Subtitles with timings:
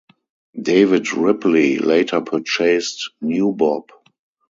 [0.59, 3.91] David Ripley later purchased New Bob.